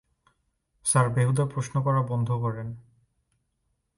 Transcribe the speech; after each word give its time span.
Sir, 0.85 1.09
বেহুদা 1.09 1.45
প্রশ্ন 1.45 1.81
করা 1.81 2.01
বন্ধ 2.01 2.31
করেন। 2.31 2.67